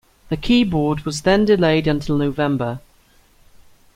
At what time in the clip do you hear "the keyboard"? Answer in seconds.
0.29-1.01